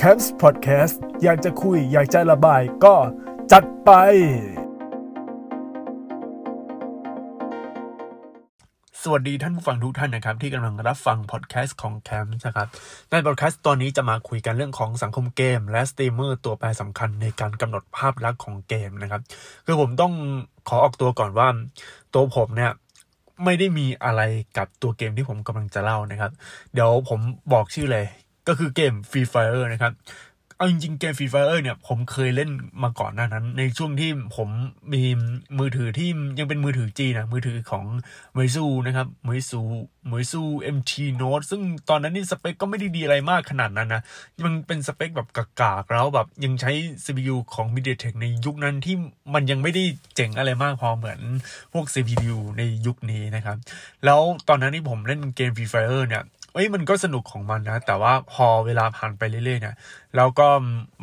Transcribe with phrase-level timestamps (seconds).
[0.00, 2.94] c a m p s Podcast อยากจะคุย อยากจะระบายก็
[3.52, 3.90] จัดไป
[9.02, 12.68] สวัสดีท่านผู้ฟังทุกท่านนะครับ ที่กำลังรับฟังพอดแคสต์ของ c a m p s นะครับ
[13.10, 19.22] ในพอดแคสต์ตอนนี้จะมาคุยกันเรื่องของสังคมเกม และสตรีมเมอร์ตัวแปรสำคัญในการกำหนดภาพลักษณ์ของเกมนะครับ
[19.66, 20.12] คือผมต้อง
[20.68, 21.48] ขอออกตัวก่อนว่า
[22.14, 22.72] ตัวผมเนี่ย
[23.44, 24.22] ไม่ได้มีอะไร
[24.56, 26.32] กับตัวเกมที่ผมกำลังจะเล่านะครับ
[26.74, 27.20] เดี๋ยวผม
[27.52, 28.06] บอกชื่อเลย
[28.48, 29.92] ก็คือเกม Free Fire นะครับ
[30.58, 32.50] เอาจริงๆเกม Free Fire เนี่ยผมเคยเล่น
[32.82, 34.48] มาก่อนหน้านั้น ในช่วงที่ผม
[34.92, 35.02] มี
[35.58, 37.84] มือถือที่ยังเป็นมือถือจีนะมือถือของ
[38.36, 39.60] มวยซูนะครับมวยซู
[40.10, 40.42] มวยซู
[40.76, 44.02] MT Note ซึ่งตอนนั้นนี่สเปคก็ไม่ได้ดีอะไรมากขนาดนั้นนะ
[44.44, 46.70] มันเป็นสเปคแบบกากๆแล้วแบบยังใช้
[47.04, 48.96] CPU ของ MediaTek ในยุคนั้นที่
[49.34, 51.20] มันยังไม่ได้เจ๋งอะไรมากพอเหมือน
[51.72, 53.56] พวก CPU ในยุคนี้นะครับ
[54.04, 56.24] แล้วตอนนั้นที่ผมเล่นเกม Free Fire เนี่ย
[56.56, 59.76] เอ้ยมันก็สนุกของมันนะ แต่ว่าพอเวลาผ่านไปเรื่อยๆเนี่ย
[60.16, 60.48] แล้วก็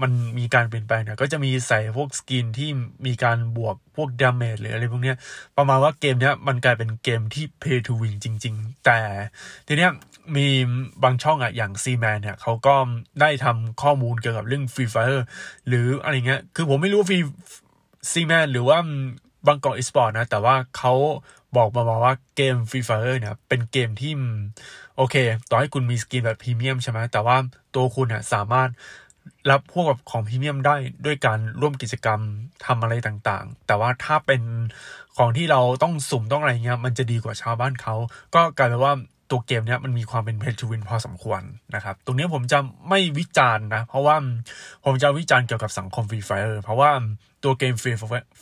[0.02, 2.70] มันมีการเปลี่ยนแปลงเนี่ยก็จะมีใส่พวก skin ที่
[3.06, 5.18] มีการบวกพวก damage หรืออะไรพวกเนี้ย
[5.58, 9.00] ประมาณว่าเกมเนี้ยมันกลายเป็นเกมที่ pay to win จริง ๆ แต่
[9.68, 9.92] ทีเนี้ย
[10.36, 10.48] มี
[11.04, 12.76] บางช่องอะอย่าง C Man เนี่ยเขาก็
[13.22, 15.22] ได้ทำข้อมูลเกี่ยวกับเรื่อง Free Fire
[15.68, 17.26] หรืออะไรเงี้ยคือผมไม่รู้ Free
[18.12, 18.78] C Man หรือว่า
[19.48, 20.94] บางกอกอีสปอร์ตนะ แต่ว่าเขา
[21.58, 24.14] บอกมาว่าเกม Free Fire เนี่ยเป็นเกมที่
[24.98, 25.16] โอเค
[25.50, 27.38] ต่อให้คุณมี skin แบบพรีเมียมใช่ไหมแต่ว่า
[27.76, 28.70] ตัวคุณเนี่ยสามารถ
[29.52, 32.20] รับพวกแบบของพรีเมียมได้ด้วยการร่วมกิจกรรม
[32.66, 34.42] ทำอะไรต่างๆ แต่ว่าถ้าเป็น
[35.18, 37.96] ของที่เราต้องสุ่มต้องอะไรเงี้ยมันจะดีกว่าชาวบ้านเขา
[38.36, 38.94] ก็กลายเป็นว่า
[39.32, 41.42] ตัวเกมเนี้ยมันมีความเป็น pay to win พอสมควร
[41.76, 44.16] นะครับ ตรงนี้ผมจะไม่วิจารณ์นะ เพราะว่า
[44.86, 46.92] ผมจะวิจารณ์เกี่ยวกับสังคม Free Fire เพราะว่า
[47.44, 47.92] ตัวเกมฟรี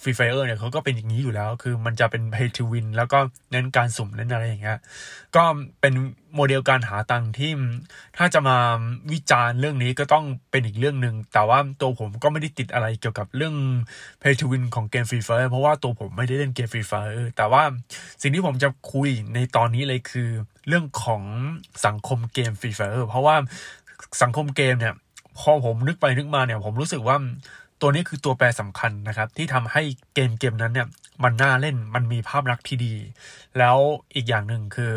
[0.01, 3.19] Free Fire เนี่ยเขาก็เป็นอย่างนี้อยู่แล้ว คือมันจะเป็น pay to win แล้วก็
[3.51, 4.79] เน้นการสุ่มเน้นอะไรอย่างเงี้ย
[5.35, 5.43] ก็
[5.81, 5.93] เป็น
[6.35, 7.51] โมเดลการหาตังค์ที่
[8.17, 8.57] ถ้าจะมา
[9.11, 13.55] วิจารณ์เรื่องนี้ก็ต้องเป็นอีกเรื่องหนึ่งแต่ว่าตัวผมก็ไม่ได้ติดอะไรเกี่ยวกับเรื่อง
[14.19, 17.63] pay to win ของเกม Free Fire เพราะว่าตัวผมไม่ได้เล่นเกม Free Fire แต่ว่า
[18.21, 20.29] สิ่งที่ผมจะคุยในตอนนี้เลยคือ
[20.67, 21.23] เรื่องของ
[21.85, 23.35] สังคมเกม Free Fire เพราะว่า
[24.21, 24.95] สังคมเกมเนี่ย
[25.39, 27.17] พอผมนึกไปนึกมาเนี่ยผมรู้สึกว่า
[27.81, 29.81] ตัวนี้คือตัวแปรสำคัญนะครับ ที่ทำให้
[30.13, 30.87] เกมเกมนั้นเนี่ย
[31.23, 32.95] มันน่าเล่นมันมีภาพลักษณ์ที่ดี
[33.57, 33.77] แล้ว
[34.15, 34.91] อีกอย่างหนึ่งคือ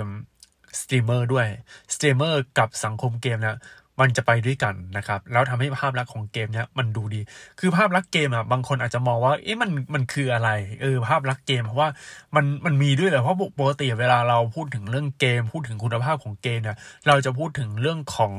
[0.80, 1.46] สตรีมเมอร์ด้วย
[1.94, 3.56] สตรีมเมอร์กับสังคมเกมเนี่ย
[4.00, 7.20] มันจะไปด้วยกันนะครับ แล้วทำให้ภาพลักษณ์ของเกมเนี้ยมันดูดี
[7.60, 10.50] คือภาพลักษณ์เกมอะบางคนอาจจะมองว่าเอ๊ะมันมันคืออะไร
[10.80, 11.88] เออภาพลักษณ์เกมเพราะว่า
[12.36, 18.32] มันมันมีด้วยเหรอเพราะปกติเวลาเราพูดถึงเรื่องเกม พูดถึงคุณภาพของเกมเนี่ยเราจะพูดถึงเรื่องของ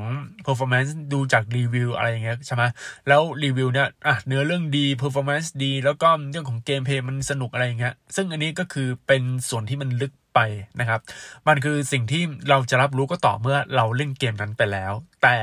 [0.46, 2.64] performance ดูจากรีวิวอะไรอย่างเงี้ยใช่ไหม
[3.08, 10.40] แล้วรีวิวเนี่ยอะเนื้อเรื่องดี performance ดี แล้วก็เรื่องของเกมเพย์มันสนุกอะไรอย่างเงี้ยซึ่งอันนี้ก็คือเป็นส่วนที่มันลึก ไป
[10.80, 11.00] นะครับ
[11.48, 15.38] มันคือสิ่งที่เราจะรับรู้ก็ต่อเมื่อเราเล่นเกมนั้นไปแล้ว แต่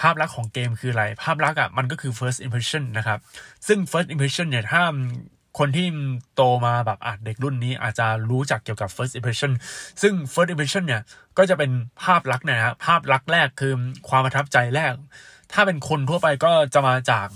[0.00, 3.18] ภาพลักษณ์ของเกมคืออะไร ภาพลักษณ์อะมันก็คือ first impression นะครับ
[3.66, 4.82] ซึ่ง first impression เนี่ยถ้า
[5.58, 5.86] คนที่
[6.36, 9.52] โตมาแบบอะเด็กรุ่นนี้อาจจะรู้จักเกี่ยวกับ first impression
[10.02, 11.02] ซึ่ง first impression เนี่ย
[11.38, 11.70] ก็จะเป็น
[12.02, 13.72] ภาพลักษณ์นะฮะภาพลักษณ์แรกคือ
[14.08, 14.92] ความประทับใจแรก
[15.52, 17.26] ถ้าเป็นคนทั่วไปก็จะมาจาก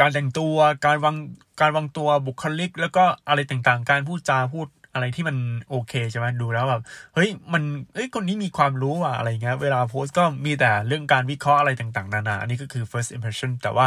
[0.00, 0.56] การแต่งตัว
[0.86, 1.16] การวาง
[1.60, 5.36] การวางตัวบุคลิก แล้วก็อะไรต่างๆ การพูดจาพูด อะไรที่มัน
[5.70, 6.82] โอเคใช่ไหมดูแล้วแบบ
[7.14, 7.62] เฮ้ยมัน
[7.94, 13.86] เฮ้ยคนนี้มีความรู้อะอะไรเงี้ยเวลาโพสก็มีแต่เรื่องการวิเคราะห์อะไรต่างๆนานาอันนี้ก็คือ first impression แต่ว่า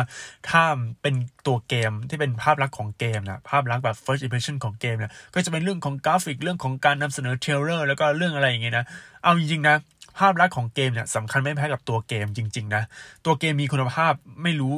[0.50, 0.64] ถ้า
[1.02, 1.16] เป็น
[1.48, 8.86] ตัวเกมที่เป็นภาพลักษณ์ของเกมนะภาพลักษณ์แบบ first impression ของเกมเนี่ยก็จะเป็นเรื่องของกราฟิกเรื่องของการนำเสนอ trailer แล้วก็เรื่องอะไรอย่างเงี้ยนะ
[9.24, 9.76] เอาจริงๆนะ
[10.18, 12.84] ภาพลักษณ์ของเกมเนี่ยสำคัญไม่แพ้กับตัวเกมจริง ๆ นะ
[13.26, 14.74] ตัวเกมมีคุณภาพไม่รู้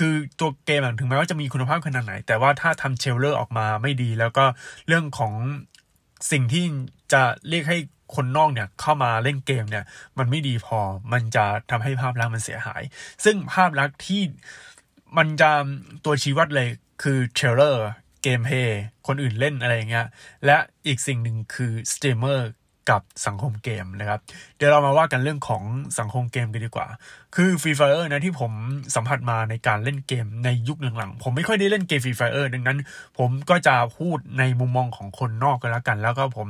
[0.00, 4.44] คือตัวเกมถึงแม้ว่าจะมีคุณภาพขนาดไหน แต่ว่าถ้าทำ trailer ออกมาไม่ดี แล้วก็
[4.88, 5.32] เรื่องของ
[6.30, 6.64] สิ่งที่
[7.12, 7.78] จะเรียกให้
[8.14, 9.84] คนนอกเนี่ยเข้ามาเล่นเกมเนี่ย
[10.18, 10.78] มันไม่ดีพอ
[11.12, 12.82] มันจะทำให้ภาพลักษณ์มันเสียหาย
[13.24, 14.22] ซึ่งภาพลักษณ์ที่
[15.16, 15.50] มันจะ
[16.04, 16.68] ตัวชี้วัดเลย
[17.02, 20.06] คือ trailer gameplay คนอื่นเล่นอะไรอย่างเงี้ย
[20.46, 20.56] และ
[20.86, 22.48] อีกสิ่งหนึ่งคือสตรีมเมอร์
[22.90, 24.20] กับสังคมเกมนะครับ
[24.56, 25.62] เดี๋ยวเรามาว่ากันเรื่องของ
[25.98, 26.86] สังคมเกมกันดีกว่า
[27.34, 28.52] คือ Free Fire นะที่ผม
[28.94, 32.78] สัมผัสมาในการเล่นเกมในยุคหลังๆ ผมไม่ค่อยได้เล่นเกม Free Fire ดังนั้น
[33.18, 36.48] ผมก็จะพูดในมุมมองของคนนอกกันแล้วกัน แล้วก็ผม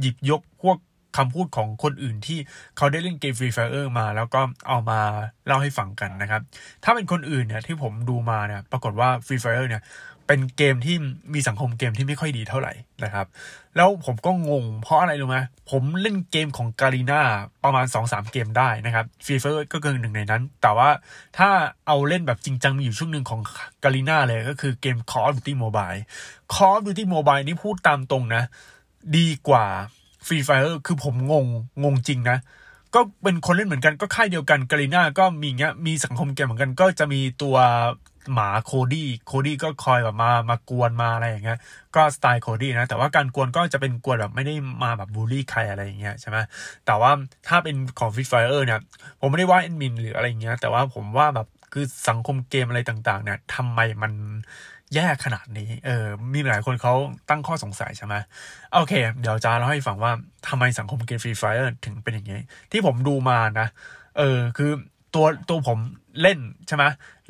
[0.00, 0.78] หยิบยกพวก
[1.16, 2.38] คำพูดของคนอื่นที่
[2.76, 5.00] เขาได้เล่นเกม Free Fire มา แล้วก็เอามา
[5.46, 6.42] เล่าให้ฟังกันนะครับ
[6.84, 9.82] ถ้าเป็นคนอื่นเนี่ยที่ผมดูมาเนี่ยปรากฏว่า Free Fire เนี่ย
[10.26, 10.96] เป็นเกมที่
[11.34, 12.72] มีสังคมเกมที่ไม่ค่อยดีเท่าไหร่
[13.04, 13.26] นะครับ
[13.76, 15.38] แล้วผมก็งงเพราะอะไรรู้ไหม
[15.70, 17.20] ผมเล่นเกมของ Garena
[17.64, 20.90] ประมาณ 2-3 เกมได้นะครับ Free Fire ก็เป็นหนึ่งในนั้น แต่ว่า
[21.38, 21.48] ถ้า
[21.86, 23.40] เอาเล่นแบบจริงจังมีอยู่ช่วงหนึ่งของ
[23.84, 26.00] Garena เลยก็คือเกม Call of Duty Mobile
[26.54, 28.42] Call of Duty Mobile นี่พูดตามตรงนะ
[29.16, 29.64] ดีกว่า
[30.26, 31.46] Free Fire คือผมงง
[31.84, 32.38] งงจริงนะ
[32.94, 37.56] ก็เป็นคนเล่นเหมือนกันก็ค่ายเดียวกัน Garena ก็มีเงี้ยมีสังคมเกมเหมือนกันก็จะมีตัว
[38.34, 41.58] หมาโคดี้โคดี้ก็คอยแบบมามากวนมาอะไรอย่างเงี้ย
[41.96, 46.38] ก็สไตล์โคดี้นะแต่ว่าการกวนก็จะเป็นกวนแบบไม่ได้มาแบบบูลลี่ใครอะไรอย่างเงี้ยใช่ไหม
[46.86, 47.10] แต่ว่า
[47.48, 48.80] ถ้าเป็นของ Free Fire เนี่ย
[49.20, 54.12] ผมไม่ได้ว่าแอดมินหรืออะไรเงี้ยแต่ว่าผมว่าแบบคือสังคมเกมอะไรต่าง ๆ เนี่ยทำไมมัน
[54.94, 56.94] แย่ขนาดนี้ เออ มีหลายคนเขา
[57.30, 58.14] ตั้งข้อสงสัยใช่ไหม
[58.72, 60.12] โอเค เดี๋ยวจะเล่าให้ฟังว่า
[60.48, 62.40] ทำไมสังคมเกม Free Fire ถึงเป็นอย่างนี้
[62.72, 63.66] ที่ผมดูมานะ
[64.18, 64.70] เออ คือ
[65.16, 65.78] ตัวตัวผม
[66.22, 66.84] เล่นใช่ไหม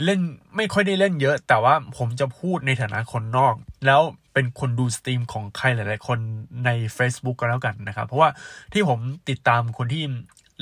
[0.05, 0.21] เล่น
[0.57, 3.55] ไม่ค่อยได้เล่นเยอะ แต่ว่าผมจะพูดในฐานะคนนอก
[3.87, 4.01] แล้ว
[4.35, 6.19] เป็นคนดูสตรีมของใครหลาย ๆ คน
[6.65, 8.31] ใน Facebook ก็แล้วกันนะครับ เพราะว่า
[8.73, 8.99] ที่ผม
[9.29, 10.05] ติดตามคนที่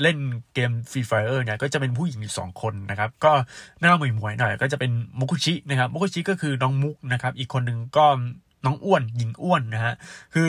[0.01, 0.17] เล่น
[0.53, 3.31] เกม Free Fire เนี่ยก็จะเป็นผู้หญิงอยู่สองคนนะครับ ก็
[3.79, 8.05] หน้าหมวยหมวยหน่อยก็จะเป็นมุกุชินะครับมุกุชิก็คือน้องมุกนะครับ อีกคนหนึ่งก็
[8.65, 9.93] น้องอ้วนหญิงอ้วนนะฮะ
[10.33, 10.47] คือ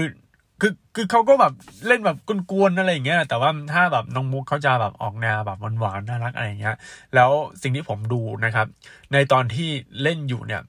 [0.61, 1.53] คือคือเขาก็แบบ
[1.87, 2.17] เล่นแบบ
[2.50, 6.76] กวนๆอะไรอย่างเงี้ยแต่ว่าถ้าแบบน้องมุกเขาจะแบบออกแนวแบบหวานๆน่ารักอะไรอย่างเงี้ย
[7.14, 7.31] แล้ว
[7.62, 8.67] สิ่งที่ผมดูนะครับ
[9.12, 9.69] ในตอนที่
[10.03, 10.62] เล่นอยู่เนี่ย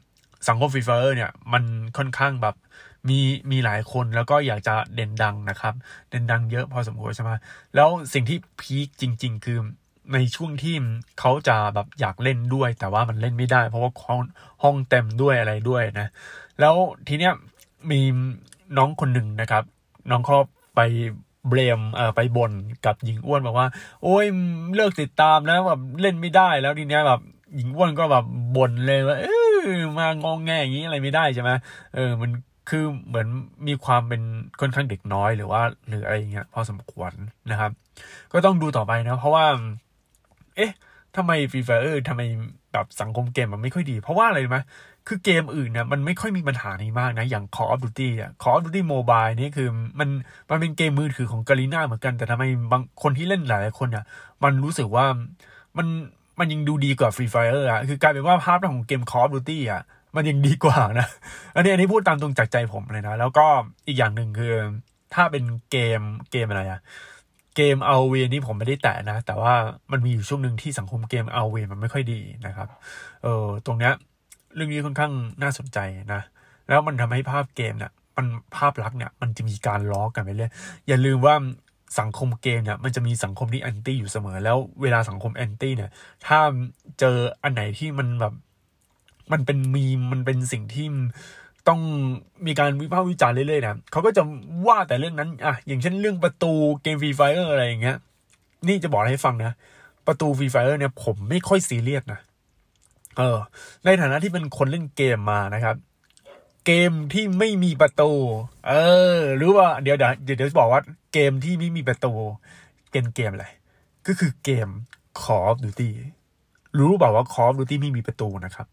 [0.48, 1.64] สังคม Free Fire เนี่ยมัน
[1.98, 2.56] ค่อนข้างแบบ
[3.10, 3.20] มี
[3.52, 5.74] มีหลายคนแล้วก็อยากจะเด่นดังนะครับ
[6.10, 7.32] เด่นดังเยอะพอสมควรใช่ไหม
[7.76, 9.58] แล้วสิ่งที่พีคจริง ๆ คือ
[10.14, 10.76] ในช่วงที่
[11.20, 14.22] เขาจะแบบอยากเล่นด้วย แต่ว่ามันเล่นไม่ได้ เพราะว่าห้อง
[14.64, 16.08] ห้องเต็มด้วยอะไรด้วยนะ
[16.60, 16.76] แล้ว
[17.08, 17.34] ทีเนี้ย
[17.92, 18.02] มี
[18.78, 19.64] น้องคนหนึ่งนะครับ
[20.10, 20.38] น้องเขา
[20.76, 20.80] ไป
[21.50, 22.52] เบรมเอ่อไปบน
[22.86, 23.68] กับหญิงอ้วนบอกว่า
[24.04, 24.26] โอ้ย
[24.76, 27.22] เลิกติดตามแล้วแบบเล่นไม่ได้แล้วทีเนี้ยแบบ
[27.56, 28.26] หญิงอ้วนก็แบบ
[28.56, 29.26] บ่นเลยว่าเอ
[29.68, 31.52] อมางองแงอย่างนี้อะไรไม่ได้ใช่ไหม
[31.96, 32.32] เออมัน
[32.70, 33.28] คือเหมือน
[33.68, 34.22] มีความเป็น
[34.60, 37.12] ค่อนข้างเด็กน้อยหรือว่าหรืออะไรเงี้ยพอสมควร
[37.52, 37.72] นะครับ
[38.34, 39.46] ก็ต้องดูต่อไปนะ เพราะว่า
[40.56, 40.72] เอ๊ะ
[41.16, 42.22] ทำไม Free Fire ทำไม
[42.74, 44.58] แบบสังคมเกมมันไม่ค่อยดี เพราะว่าอะไรรู้ไหม
[45.08, 49.70] คือเกมอื่นเนี่ยมันไม่ค่อยมีปัญหานี้มากนะ อย่าง Call of Duty อะ Call of Duty Mobile นี่คือ
[50.00, 50.10] มัน
[50.50, 54.06] มันเป็นเกมมือถือของ Garena เหมือนกันแต่ทำไมบางคนที่เล่นหลายคนอะ
[54.44, 55.06] มันรู้สึกว่า
[55.78, 55.88] มัน
[56.40, 59.82] มันยังดูดีกว่า Free Fire อะ คือกลายเป็นว่าภาพของเกม Call of Duty อะ
[60.16, 61.08] มันยังดีกว่านะ
[61.56, 63.46] อันนี้อันนี้พูดตามตรงจากใจผมเลยนะ แล้วก็
[63.88, 64.54] อีกอย่างหนึ่งคือ
[65.14, 66.02] ถ้าเป็นเกม
[66.32, 66.82] เกมอะไรอะ
[67.56, 69.54] เกมเอาเวนี่ผมไม่ได้แตะนะ แต่ว่า
[69.92, 72.68] มันมีอยู่ช่วงหนึ่งที่สังคมเกมเอาเวมันไม่ค่อยดีนะครับ
[73.24, 73.94] เออตรงเนี้ย
[74.58, 75.80] เรื่องนี้ค่อนข้างน่าสนใจ
[76.14, 76.22] นะ
[76.68, 78.26] แล้วมันทำให้ภาพเกมเนี่ยมัน
[78.56, 80.52] ภาพลักษณ์เนี่ยมันจะมีการล้อกันไปเรื่อย
[80.88, 81.36] อย่าลืมว่า
[82.00, 85.92] สังคมเกมเนี่ยมันจะมีสังคมที่แอนตี้อยู่เสมอ แล้วเวลาสังคมแอนตี้เนี่ย
[86.26, 86.40] ถ้า
[87.00, 88.34] เจออันไหนที่มันแบบ
[89.32, 90.86] มันเป็นมีมันเป็นสิ่งที่
[91.68, 91.80] ต้อง
[92.46, 94.22] มีการวิพากษ์วิจารณ์เรื่อยๆนะเขาก็จะ
[94.68, 96.52] ว่าแต่เรื่องนั้นอะอย่างเช่นเรื่องประตู
[96.82, 97.98] เกม Free Fire อะไรอย่างเงี้ย
[98.68, 99.54] นี่จะบอกให้ฟังนะ
[100.08, 102.20] ประตู Free Fire เนี่ยผมไม่ค่อยซีเรียสนะ
[103.18, 103.38] เออ
[103.86, 105.76] ในฐานะที่เป็นคนเล่นเกมมานะครับ
[106.66, 108.12] เกมที่ไม่มีประตู
[108.68, 108.74] เอ
[109.20, 110.82] อ หรือว่าเดี๋ยวเดี๋ยวเดี๋ยวจะบอกว่า
[111.14, 112.14] เกมที่ไม่มีประตู
[112.92, 113.48] เกมเกมอะไร
[114.08, 114.68] ก็คือเกม
[115.22, 115.92] Call of Duty
[116.78, 118.68] รู้เปล่าว่า Call of Duty ไม่มีประตูนะครับ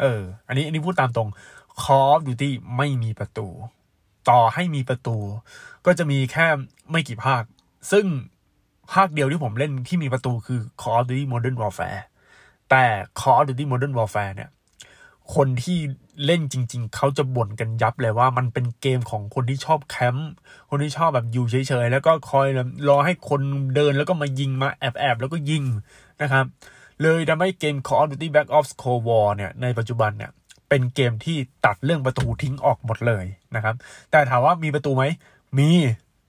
[0.00, 1.28] เออ อันนี้อันนี้พูดตามตรง
[1.82, 3.46] Call of Duty ไม่มีประตู
[4.30, 5.16] ต่อให้มีประตู
[5.86, 6.46] ก็จะมีแค่
[6.90, 7.42] ไม่กี่ภาค
[7.92, 8.04] ซึ่ง
[8.92, 12.02] ภาคเดียวที่ผมเล่นที่มีประตูคือ Call of Duty Modern Warfare
[12.72, 12.86] แต่
[13.20, 14.50] Call of Duty Modern Warfare เนี่ย
[15.34, 15.78] คนที่
[16.24, 20.30] เล่นจริง ๆ เขาจะบ่นกันยับเลยว่ามันเป็นเกมของคนที่ชอบแคมป์
[20.70, 22.46] คนที่ชอบแบบอยู่เฉยๆ แล้วก็คอย
[22.88, 23.40] รอให้คน
[23.74, 25.64] เดินแล้วก็มายิงมาแอบๆ แล้วก็ยิง
[26.22, 26.44] นะครับ
[27.02, 30.30] เลยทำให้เกม Call of Duty Black Ops Cold War เนี่ยในปัจจุบันเนี่ย
[30.68, 33.74] เป็นเกมที่ตัดเรื่องประตูทิ้งออกหมดเลยนะครับ
[34.10, 35.04] แต่ถามว่ามีประตูไหม
[35.58, 35.70] มี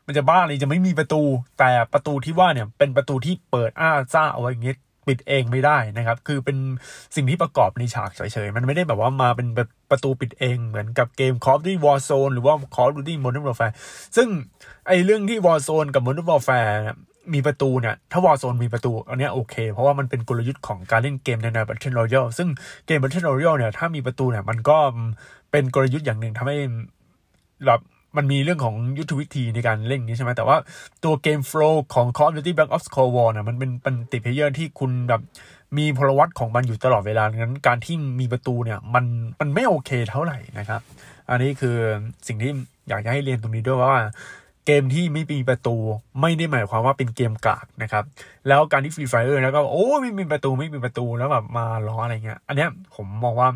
[0.06, 1.22] มันจะบ้าเลยจะไม่มีประตู
[1.60, 6.58] แต่ประตูที่ว่าเนี่ยเป็นประตูที่เปิดอ้าซ่าเอาไว้อย่างเงี้ย ปิดเองไม่ได้นะครับ คือเป็น
[7.16, 13.74] สิ่งที่ประกอบในฉากเฉยๆ มันไม่ได้แบบว่ามาเป็นแบบประตูปิดเองเหมือนกับเกม Call of Duty Warzone หรือว่า Call of Duty Modern Warfare
[14.16, 14.28] ซึ่ง
[14.88, 16.74] ไอเรื่องที่ Warzone กับ Modern Warfare
[17.34, 22.50] มีประตูเนี่ย ถ้า Warzone มีประตู อันนี้โอเค เพราะว่ามันเป็นกลยุทธ์ของการเล่นเกมในแนว Battle Royale ซึ่ง
[22.88, 24.78] เกม Battle Royale เนี่ย ถ้ามีประตูเนี่ย มันก็
[25.52, 26.58] เป็นกลยุทธ์อย่างหนึ่งทำให้
[27.66, 27.80] แบบ
[28.18, 30.58] มันมีเรื่องของยุทธวิธีในการเล่นนี้ใช่ไหมแต่ว่า
[31.04, 35.22] ตัวเกม flow ของ Call of Duty Black Ops Cold War เนี่ยมันเป็น multiplayer ที่คุณแบบ
[35.78, 39.06] มีพลวัตของมันอยู่ตลอดเวลาดังนั้นการที่มีประตูเนี่ยมัน
[39.40, 40.82] มันไม่โอเคเท่าไหร่นะครับ
[41.30, 41.78] อันนี้คือ
[42.28, 42.52] สิ่งที่
[42.90, 44.04] อยากจะให้เรียนตรงนี้ด้วยว่า
[44.66, 45.76] เกมที่ไม่มีประตู
[46.22, 48.04] ไม่ได้หมายความว่าเป็นเกมกากนะครับ
[48.48, 53.50] แล้วการที่ Free Fire แล้วก็โอ้ไม่มีประตูไม่มีประตูแล้วแบบมาล้ออะไรเงี้ย อันเนี้ยผมมองว่า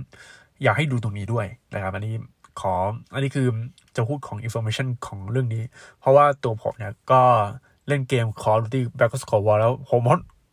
[0.64, 2.16] อยากให้ดูตรงนี้ด้วยนะครับ อันนี้
[2.62, 2.74] ขอ
[3.14, 3.48] อันนี้คือ
[3.98, 5.64] จะพูดของ information ของเรื่องนี้
[6.00, 7.22] เพราะว่าตัวผมเนี่ยก็
[7.88, 10.02] เล่นเกม Call of Duty Black Ops Cold War แล้วผม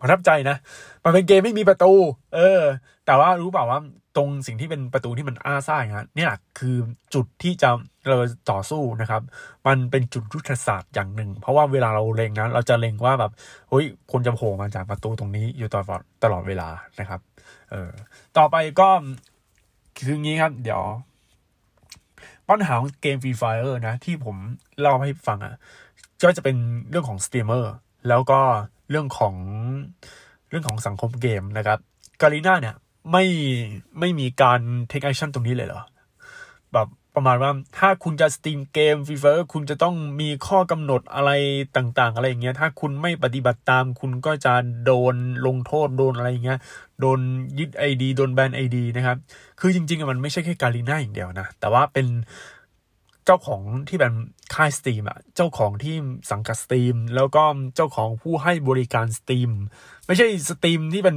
[0.00, 0.56] ประทับใจนะ
[1.04, 1.92] มันเป็นเกมไม่มีประตู
[2.34, 2.62] เออ
[3.06, 3.80] แต่ว่ารู้เปล่าว่า
[4.16, 6.76] ตรงสิ่งที่เป็นประตูที่มันอ้าซ่าอย่างนี้เนี่ยคือ
[7.14, 7.70] จุดที่จะ
[8.08, 8.16] เรา
[8.50, 9.22] ต่อสู้นะครับ
[9.66, 13.32] มันเป็นจุดยุทธศาสตร์อย่างหนึ่ง เพราะว่าเวลาเราเล็งนะเราจะเล็งว่าแบบ
[13.70, 16.68] เฮ้ยคนจะโผล่มาจากประตูตรงนี้อยู่ตลอดตลอดเวลา
[17.00, 17.20] นะครับ
[17.70, 17.90] เออ
[18.38, 18.88] ต่อไปก็
[19.96, 20.82] คืองี้ครับ เดี๋ยว
[22.48, 24.36] ปัญหาของเกม Free Fire นะ ที่ผม
[24.80, 25.54] เล่าให้ฟังอะ่ะ
[26.22, 26.56] ก็จะเป็น
[26.90, 27.72] เรื่องของสตรีมเมอร์
[28.08, 28.40] แล้วก็
[28.90, 29.34] เรื่องของ
[30.48, 31.78] เรื่องของสังคมเกมนะครับ
[32.20, 32.76] Garena เนี่ย
[33.12, 33.24] ไม่
[33.98, 35.82] ไม่มีการ take action ตรงนี้เลยเหรอ
[36.72, 41.30] แบบ ประมาณว่าถ้าคุณจะ stream เกม Free Fire คุณจะต้องมีข้อกำหนดอะไร
[41.76, 44.54] ต่างๆ อะไรอย่างเงี้ยถ้าคุณไม่ปฏิบัติตามคุณก็จะ
[44.84, 45.14] โดน
[45.46, 46.58] ลงโทษโดนอะไรอย่างเงี้ย
[47.00, 47.20] โดน
[47.58, 49.16] ยึด ID โดนแบน ID นะครับ
[49.60, 52.06] คือจริงๆมันไม่ใช่แค่ Garena อย่างเดียวนะ แต่ว่าเป็น
[53.24, 54.12] เจ้าของที่เป็น
[54.54, 55.94] ค่าย stream อะเจ้าของที่
[56.30, 57.42] สังกัด stream แล้วก็
[57.76, 59.50] เจ้าของผู้ให้บริการ stream
[60.06, 61.16] ไม่ใช่ stream ที่เป็น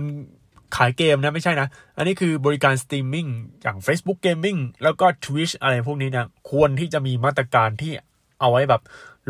[0.75, 3.27] ขายเกมนะไม่ใช่นะ อันนี้คือบริการสตรีมมิ่ง
[3.61, 7.91] อย่าง Facebook Gaming แล้วก็ Twitch อะไรพวกนี้นะ ควรที่จะมีมาตรการที่
[8.39, 8.81] เอาไว้แบบ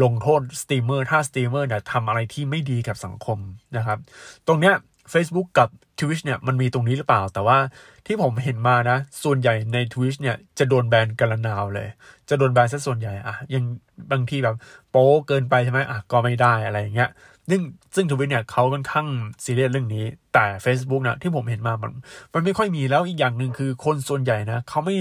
[0.04, 3.38] ลงโทษสตรีมเมอร์ถ้าสตรีมเมอร์เนี่ยทำอะไรที่ไม่ดีกับสังคม
[3.78, 4.00] นะครับ
[4.48, 4.76] ตรงเนี้ย
[5.14, 7.58] Facebook กับ Twitch เนี่ยมันมีตรงนี้หรือเปล่า แต่ว่า
[8.06, 11.88] ที่ผมเห็นมานะ ส่วนใหญ่ใน Twitch เนี่ยจะโดนแบนกันระนาวเลย
[12.30, 13.64] จะโดนแบนซะส่วนใหญ่อะยัง
[14.12, 14.56] บางทีแบบ
[14.92, 17.10] โป๊เกินไปใช่ไหมอะก็ไม่ได้อะไรอย่างเงี้ย
[17.50, 17.62] ซึ่ง
[17.96, 19.08] ซึ่ง Twitch เนี่ยเขาค่อนข้าง
[19.44, 21.92] ซีเรียสเรื่องนี้ แต่ Facebook นะที่ผมเห็นมามัน
[22.34, 24.96] มันไม่ค่อยมีแล้วอีกอย่างหนึ่งคือคนส่วนใหญ่นะเขาไม่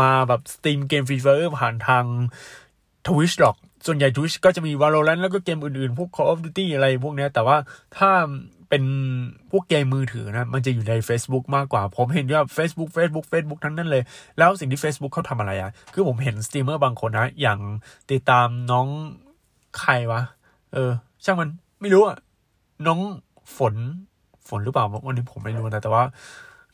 [0.00, 2.04] มาแบบ stream เกม Free Fire ผ่านทาง
[3.08, 7.56] Twitch หรอก ส่วนใหญ่ Twitch ก็จะมี Valorant แล้วก็เกมอื่นๆ พวก Call of Duty อะไรพวกนี้แต่ว่า
[7.98, 8.10] ถ้า
[8.68, 8.84] เป็น
[9.50, 14.02] พวกเกมมือถือนะ มันจะอยู่ใน Facebook มากกว่า ผมเห็นว่า Facebook Facebook Facebook ทั้งนั้นเลย
[14.38, 17.60] แล้วสิ่งที่ Facebook เขาทำอะไรอะ่ะ คือผมเห็นสตรีมเมอร์บางคนนะ อย่าง
[18.10, 18.88] ติดตามน้อง
[19.80, 20.22] ใครวะ
[20.72, 20.90] เออ
[21.24, 21.50] ช่างมัน
[21.80, 22.16] ไม่รู้อะ
[22.86, 23.00] น้อง
[23.56, 23.74] ฝน
[24.48, 26.04] ฝนหรือเปล่าวันนี้ผมไม่รู้นะแต่ว่า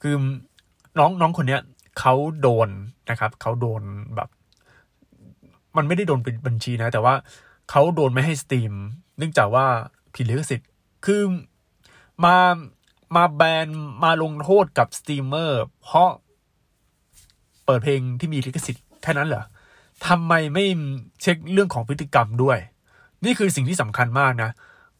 [0.03, 0.15] คือ
[0.99, 1.61] น้องน้องคนเนี้ย
[1.99, 2.69] เขาโดน
[3.11, 3.83] นะครับเขาโดน
[4.17, 4.29] แบบ
[5.77, 7.15] มันไม่ได้โดนเป็นบัญชีนะ แต่ว่า
[7.71, 8.73] เขาโดนไม่ให้ stream
[9.19, 9.67] เนื่องจากว่า
[10.15, 10.71] ผิดลิขสิทธิ์
[11.05, 11.23] คือ
[12.25, 12.37] มา
[13.17, 13.69] มาแบน
[14.05, 16.11] มาลงโทษกับสตรีมเมอร์ เพราะ
[17.65, 19.45] เปิดเพลงที่มีลิขสิทธิ์แค่นั้นเหรอ
[20.07, 20.65] ทำไมไม่
[21.21, 22.59] เช็คเรื่องของพฤติกรรมด้วย
[23.25, 24.51] นี่คือสิ่งที่สำคัญมากนะ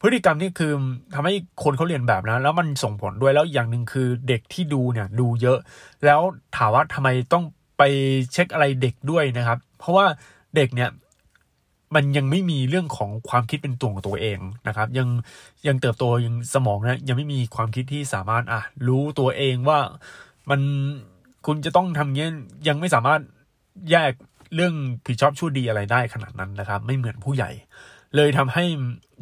[0.05, 0.71] พฤติกรรมนี่คือ
[1.13, 1.33] ทำให้
[1.63, 5.59] คนเขาเลียนแบบนะ แล้วมันส่งผลด้วยแล้วอย่างหนึ่งคือเด็กที่ดูเนี่ยดูเยอะ
[6.05, 6.19] แล้ว
[6.57, 7.43] ถามว่าทำไมต้อง
[7.77, 7.83] ไป
[8.31, 10.05] เช็คอะไรเด็กด้วยนะครับ เพราะว่า
[10.55, 10.89] เด็กเนี่ย
[11.95, 15.07] มันยังไม่มีเรื่องของความคิดเป็นตัวของตัวเองนะครับ ยัง
[15.67, 19.79] ยังเติบโตยังสมองนะยังไม่มีความคิดที่สามารถอะรู้ตัวเองว่า
[20.49, 20.61] มัน
[21.45, 22.31] คุณจะต้องทำเงี้ย
[22.67, 23.21] ยังไม่สามารถ
[23.91, 24.11] แยก
[24.55, 24.73] เรื่อง
[25.05, 27.51] ผิดชอบชั่วดีอะไรได้ขนาดนั้นนะครับ ไม่เหมือนผู้ใหญ่
[28.15, 28.63] เลยทำให้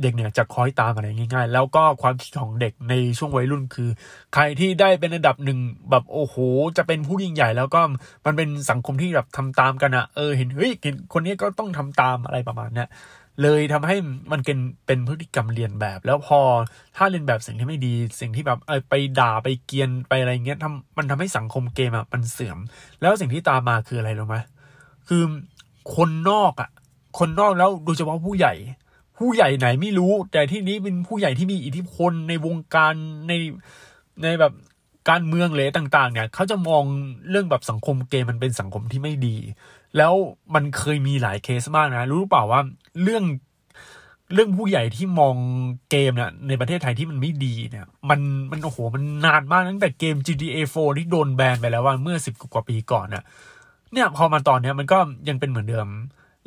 [0.02, 3.90] เด็กเนี่ยจะคอยตามอะไรง่าย ๆ แล้วก็ความคิดของเด็กในช่วงวัยรุ่นคือ
[4.34, 5.60] ใครที่ได้เป็นอันดับหนึ่ง
[5.90, 6.36] แบบโอ้โห
[6.78, 7.82] จะเป็นผู้ยิ่งใหญ่ แล้วก็
[8.26, 12.88] มันเป็นสังคมที่แบบทำตามกันอะเออเห็นเฮ้ยเห็นคนนี้ก็ต้องทำตามอะไรประมาณเนี้ย
[13.42, 13.96] เลยทำให้
[14.32, 16.40] มันเป็นเป็นพฤติกรรมเรียนแบบ แล้วพอ
[16.98, 18.60] ถ้าเรียนแบบสิ่งที่ไม่ดี สิ่งที่แบบ
[18.90, 22.58] ไปด่าไปเกียนไปอะไรเงี้ยทำมันทำให้สังคมเกมอะมันเสื่อม
[23.02, 24.38] แล้วสิ่งที่ตามมาคืออะไรรู้ไหม
[25.08, 25.24] คือ
[25.96, 26.70] คนนอกอะ
[27.20, 28.54] คนนอกแล้วโดยเฉพาะผู้ใหญ่
[29.18, 32.94] ผู้ใหญ่ไหนไม่รู้ แต่ที่นี้เป็นผู้ใหญ่ที่มีอิทธิพลในวงการ
[33.28, 33.34] ใน
[34.24, 34.54] ในแบบ
[35.10, 36.84] การเมืองเลยต่าง ๆ เนี่ยเขาจะมอง
[37.30, 39.36] เรื่องแบบสังคมเกมมันเป็นสังคมที่ไม่ดี
[39.98, 40.14] แล้ว
[40.56, 42.62] มันเคยมีหลายเคสมากนะ รู้หรือเปล่าว่า
[43.04, 43.24] เรื่อง
[44.34, 45.36] เรื่องผู้ใหญ่ที่มอง
[45.90, 48.20] เกมเนี่ยในประเทศไทยที่มันไม่ดีเนี่ย มัน
[48.52, 53.24] มันโอ้โหมันนานมากตั้งแต่เกม GTA 4ที่โดนแบนไปแล้วว่าเมื่อสิบกว่าปีก่อนเนี่ย
[53.94, 55.88] เนี่ยพอมาตอนเนี้ยมันก็ยังเป็นเหมือนเดิม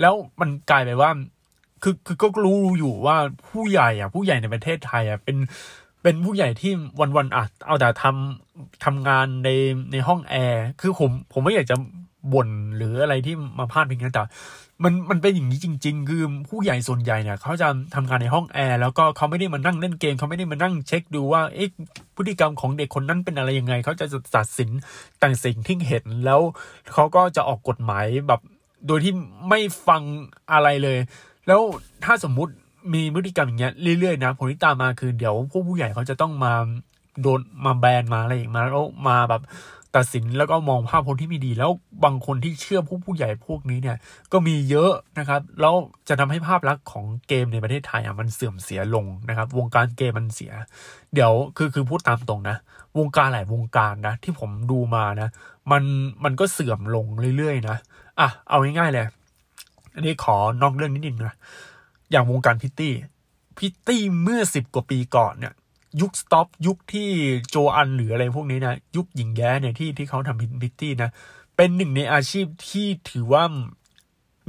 [0.01, 1.11] แล้วมันกลายไปว่า
[1.83, 3.17] คือคือก็รู้อยู่ว่า
[3.51, 5.37] ผู้ใหญ่อะ ผู้ใหญ่ในประเทศไทยอะเป็น
[6.03, 9.49] เป็นผู้ใหญ่ที่วันวันอะเอาแต่ทำทำงานใน
[9.93, 11.77] ในห้องแอร์คือผมผมไม่อยากจะ
[12.33, 14.25] บ่นหรืออะไรที่มาพาดพิงนะแต่
[14.85, 21.69] มันมันเป็นอย่างนี้จริง ๆ คือผู้ใหญ่ส่วนใหญ่เนี่ยเขาจะทำงานในห้องแอร์แล้วก็เขาไม่ได้มานั่งเล่นเกมเขาไม่ได้มานั่งเช็คดูว่าเอ๊ะ
[22.17, 24.07] พฤติกรรมของเด็กคนนั้นเป็นอะไรยังไงเขาจะ
[24.37, 24.71] ตัดสิน
[25.23, 26.41] ต่างสิ่งที่เห็นแล้ว
[26.93, 28.41] เขาก็จะออกกฎหมายแบบ
[28.87, 29.13] โดยที่
[29.49, 30.03] ไม่ฟัง
[30.53, 30.99] อะไรเลย
[31.47, 31.61] แล้ว
[32.05, 32.53] ถ้าสมมุติ
[32.95, 36.53] มีพฤติกรรมอย่างเงี้ยเรื่อยๆนะผลที่ตามมาคือเดี๋ยวพวกผู้ใหญ่เขาจะต้องมา
[37.23, 39.43] โดนมาแบนมาอะไรอย่างมาแล้วมาแบบ
[39.97, 41.71] ตัดสินแล้วก็มองภาพพจน์ที่ไม่ดี แล้ว
[42.05, 43.97] บางคนที่เชื่อผู้ผู้ใหญ่พวกนี้เนี่ย
[44.33, 45.75] ก็มีเยอะนะครับ แล้ว
[46.09, 50.53] จะทำให้ภาพลักษณ์ของเกมในประเทศไทยอะมันเสื่อมเสียลงนะครับ วงการเกมมันเสีย
[51.15, 52.57] เดี๋ยวคือคือพูดตามตรงนะ
[52.99, 55.29] วงการหลายวงการนะ ที่ผมดูมานะ
[55.71, 55.83] มัน
[56.25, 57.77] มันก็เสื่อมลงเรื่อยๆนะ
[58.21, 59.07] อะเอาง่ายๆเลย
[59.97, 61.35] อันนี้ขอนอกเรื่องนิดนึงนะ
[62.11, 62.95] อย่างวงการพิตตี้
[63.59, 65.55] พิตตี้เมื่อสิบกว่าปีก่อนเนี่ย
[66.01, 67.09] ยุคสต็อปยุคที่
[67.51, 71.11] โจอันหรืออะไรพวกนี้นะ ยุคหญิงแย้เนี่ยที่ที่เขาทำพิตตี้นะ
[71.57, 73.43] เป็นหนึ่งในอาชีพที่ถือว่า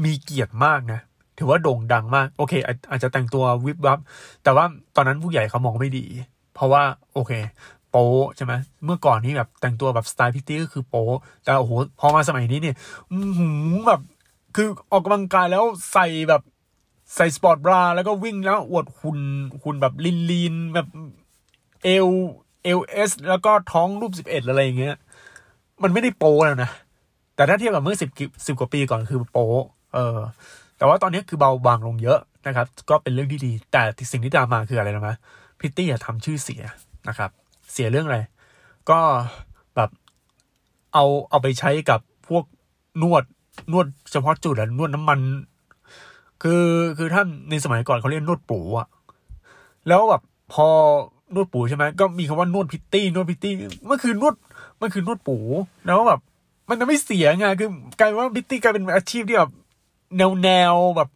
[0.03, 0.99] มีเกียรติมากนะ
[1.37, 2.53] ถือว่าโด่งดังมาก โอเค
[2.91, 3.99] อาจจะแต่งตัววิบวับ
[4.43, 6.05] แต่ว่าตอนนั้นผู้ใหญ่เขามองไม่ดี
[6.53, 7.31] เพราะว่า โอเค
[7.91, 8.53] โป๊ใช่ไหม
[8.85, 11.05] เมื่อก่อนนี้แบบแต่งตัวแบบสไตล์พริตตี้ก็คือโป๊
[11.43, 12.75] แต่โอ้โหพอมาสมัยนี้เนี่ย
[13.11, 13.17] หื
[13.73, 14.01] มแบบ
[14.59, 16.41] คือออกกำลังกายแล้วใส่แบบ
[17.15, 19.19] ใส่ sport bra แล้วก็วิ่งแล้วอวดหุ่น
[19.63, 20.87] หุ่นแบบ lean lean แบบ
[21.83, 22.09] เอว
[22.63, 24.95] เอว S แล้วก็ท้องร่องสิบเอ็ดอะไรอย่างเงี้ย
[25.83, 26.71] มันไม่ได้โป๊แล้วนะ
[27.35, 28.09] แต่ถ้าเทียบกับเมื่อสิบ
[28.47, 29.37] สิบกว่าปีก่อนคือโป๊
[29.93, 30.17] เออ
[30.77, 35.15] แต่ว่าตอนนี้คือเบาบางลงเยอะนะครับ ก็เป็นเรื่องที่ดี แต่สิ่งที่ตามมาคืออะไรนะมะ
[35.59, 36.63] พิตตี้ทำชื่อเสีย
[37.09, 37.29] นะครับ
[37.71, 38.19] เสียเรื่องอะไร
[38.89, 38.99] ก็
[39.75, 39.89] แบบ
[40.93, 42.43] เอาเอาไปใช้กับพวก
[43.01, 43.23] นวด
[43.71, 45.19] นวดเฉพาะจุดอะนวดน้ำมัน
[46.43, 46.63] คือ
[46.97, 48.87] คือท่านในสมัยก่อนเขาเรียกนวดปูอะ
[49.87, 50.21] แล้วแบบ
[50.53, 50.67] พอ
[51.35, 53.53] นวดปูใช่ไหมก็มีคำว่านวดพิตตี้นวดพิตตี้
[53.89, 54.35] มันคือนวด
[54.81, 55.37] มันคือนวดปู
[55.85, 56.19] แล้วแบบ
[56.69, 59.51] มันจะไม่เสียไงคือกลายว่าพริตตี้กลายเป็นอาชีพที่แบบ
[60.17, 61.09] แนวแนวแบบ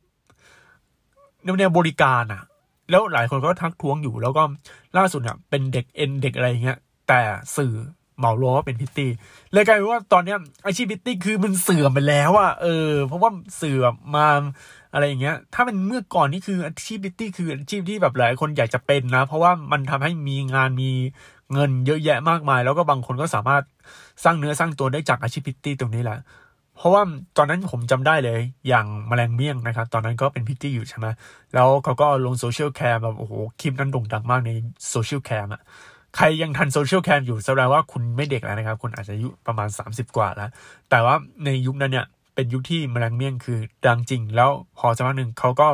[1.43, 2.41] แนวแนวบริการอะ
[2.89, 4.43] แล้วหลายคนก็ทักท้วงอยู่แล้วก็
[4.97, 7.19] ล่าสุดเนี่ยเป็นเด็กเอ็นเด็กอะไรเงี้ยแต่
[7.57, 7.73] สื่อ
[8.21, 9.09] เหมารวมว่าเป็นพริตตี้
[9.53, 14.27] เลยกลายเป็นว่าตอนเนี้ยอาชีพพริตตี้คือมันเสื่อมไปแล้วอะเออ เพราะว่าเสื่อมมา
[14.93, 20.91] อะไรอย่างเงี้ย ถ้าเป็นเมื่อก่อนนี่คืออาชีพพริตตี้คืออาชีพที่แบบหลายคนอยากจะเป็นนะ เพราะว่ามันทำให้มีงานมี
[21.53, 23.63] เงินเยอะแยะมากมาย แล้วก็บางคนก็สามารถ
[24.23, 26.17] สร้างเนื้อสร้างตัวได้จากอาชีพพริตตี้ตรงนี้แหละ
[26.77, 27.03] เพราะว่า
[27.37, 31.07] ตอนนั้นผมจำได้เลย อย่างมแมลงเมี่ยงนะครับ ตอนนั้นก็เป็นพริตตี้อยู่ใช่ไหม
[31.53, 34.51] แล้วเขาก็ลง Socialcam แบบโอ้โหคลิปนั้นโด่งดังมากใน
[34.89, 35.61] Socialcam อะ
[36.15, 40.49] ใครยังทัน Socialcam อยู่แสดงว่าคุณไม่เด็กแล้วนะครับ คุณอาจจะอายุประมาณ 30 กว่าแล้ว
[40.89, 41.15] แต่ว่า
[41.45, 45.67] ในยุคนั้นเนี่ย เป็นยุคที่แมลงเมี่ยงคือดังจริง แล้วพอสักพักหนึ่งเขาก็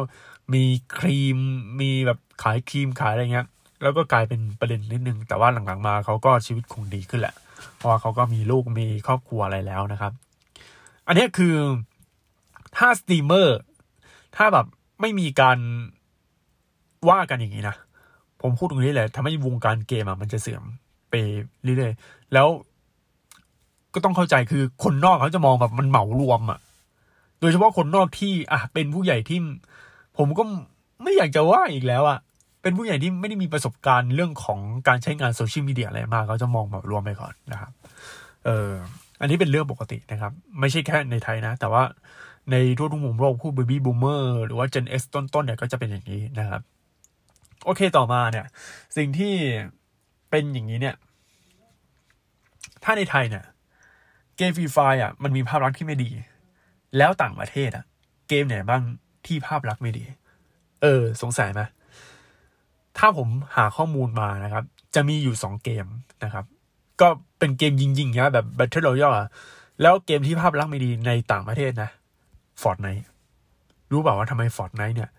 [0.53, 0.63] มี
[0.98, 1.38] ครีม
[1.79, 3.48] มีแบบขายครีมขายอะไรเงี้ย
[3.82, 7.36] แล้วก็กลายเป็นประเด็นนิดนึง แต่ว่าหลังๆมาเขาก็ชีวิตคงดีขึ้นแหละ
[7.75, 10.12] เพราะว่าเขาก็มีลูกมีครอบครัวอะไรแล้วนะครับ
[11.08, 11.56] อันนี้คือ
[12.77, 13.58] ถ้าสตรีมเมอร์
[14.36, 14.65] ถ้าแบบ
[15.01, 15.58] ไม่มีการ
[17.10, 17.75] ว่ากันอย่างนี้นะ
[18.41, 20.63] ผมพูดตรงนี้เลยทำให้วงการเกมอะมันจะเสื่อม
[21.10, 21.13] ไป
[21.63, 22.48] เรื่อยๆแล้ว
[23.94, 26.59] ก็ต้องเข้าใจคือคนนอกเขาจะมองแบบมันเหมารวมอะ่ะ
[27.40, 29.40] โดยเฉพาะคนนอกที่อะเป็นผู้ใหญ่ที่
[30.18, 30.44] ผมก็
[31.03, 32.20] ไม่อยากจะว่าอีกแล้วอะ่ะ
[32.61, 37.72] เป็นผู้ใหญ่ที่ไม่ได้มีประสบการณ์เรื่องของการใช้งานโซเชียลมีเดียอะไรมากเขาจะมองแบบรวมไปก่อนนะครับ
[38.46, 38.72] เออ
[39.22, 41.83] อันนี้เป็นเรื่องปกตินะครับ ไม่ใช่แค่ในไทยนะ แต่ว่า
[42.51, 46.61] ในทั่วทุกมุมโลกผู้เบบี้บูมเมอร์หรือว่า Gen X ต้นๆเนี่ยก็จะเป็นอย่างนี้นะครับ
[47.65, 48.46] โอเคต่อมาเนี่ย
[48.98, 49.33] สิ่งที่
[50.29, 50.96] เป็นอย่างนี้เนี่ย
[52.83, 53.46] ถ้าในไทยเนี่ย
[54.37, 56.09] เกมฟรีไฟอะมันมีภาพลักษณ์ที่ไม่ดี
[56.98, 57.85] แล้วต่างประเทศอะ
[58.29, 58.81] เกมไหนบ้าง
[59.25, 60.03] ที่ภาพลักษณ์ไม่ดี
[60.81, 61.61] เออ สงสัยไหม
[62.98, 64.63] ถ้าผมหาข้อมูลมานะครับ
[64.96, 65.85] จะมีอยู่สองเกม
[66.24, 66.46] นะครับ
[67.01, 67.07] ก็
[67.39, 69.15] เป็นเกมยิงๆนะแบบ Battle Royale
[69.81, 71.89] แล้วเกมที่ภาพลักษณ์ไม่ดีในต่างประเทศนะ
[72.61, 73.03] Fortnite
[73.91, 75.09] รู้เปล่าว่าทำไม Fortnite เนี่ย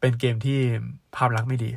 [0.00, 0.58] เป็นเกมที่
[1.16, 1.70] ภาพลักษณ์ไม่ดี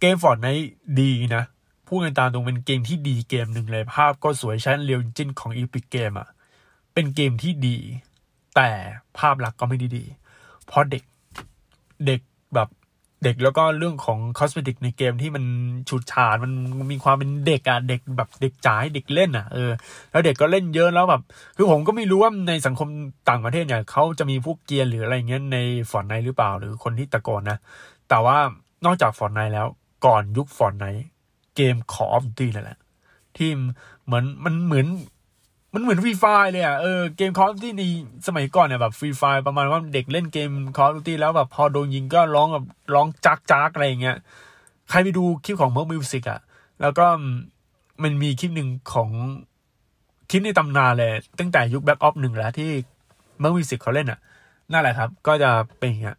[0.00, 0.66] เกม Fortnite
[1.00, 1.44] ดีนะ
[1.88, 6.28] พูดกันตามตรงเป็นเกมที่ดีเกมหนึ่งเลยภาพก็สวยใช้ Unreal Engine ของ Epic Games อะ
[6.94, 7.76] เป็นเกมที่ดี
[8.56, 8.70] แต่
[9.18, 10.04] ภาพลักษณ์ก็ไม่ดีดี
[10.66, 11.02] เพราะเด็ก
[12.06, 12.20] เด็ก
[12.54, 12.68] แบบ
[13.24, 15.44] เด็กแล้วก็เรื่องของ cosmetic ในเกมที่มัน
[15.88, 16.52] ฉูดฉาดมัน
[16.92, 19.70] มีความเป็นเด็กอะเด็กแบบเด็กจ๋าเด็กเล่นอะเออ
[20.10, 21.22] แล้วเด็กก็เล่นเยอะแล้วแบบ
[21.56, 22.88] คือผมก็ไม่รู้ว่าในสังคม
[23.28, 25.58] ต่างประเทศเนี่ยเขาจะมีพวกเกรียนหรืออะไรเงี้ยใน
[25.90, 27.58] Fortnite หรือเปล่าหรือคนที่ตะโกนนะ
[28.08, 28.38] แต่ว่า
[28.84, 29.66] นอกจาก Fortnite แล้ว
[30.06, 30.84] ก่อนยุค Fortnite
[31.56, 32.78] เกม Call of Duty นั่นแหละ
[33.36, 33.50] ที่
[34.04, 34.86] เหมือนมันเหมือน
[35.74, 37.82] มันเหมือน Free Fire เลยอะเออเกม Call of Duty ใน
[38.26, 44.16] สมัยก่อนเนี่ยแบบ Free Fire ประมาณว่าเด็กเล่นเกม Call of Duty แล้วแบบพอโดนยิงก็ร้องแบบร้องจ๊ากจ๊ากอะไรเงี้ย
[44.90, 46.40] ใครไปดูคลิปของเมอร์มิวสิกอะ
[46.80, 47.06] แล้วก็
[48.02, 49.10] มันมีคลิปหนึ่งของ
[50.30, 52.70] คลิปในตำนานเลย ตั้งแต่ยุค Black Ops หนึ่งแล้วที่
[53.38, 54.18] เมอร์มิวสิกเขาเล่นอะ
[54.72, 56.16] นั่นแหละครับ ก็จะเป็นอย่างเงี้ย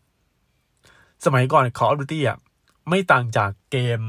[1.25, 2.37] สมัยก่อน Call of Duty อะ
[2.89, 4.01] ไม่ต่างจากเกม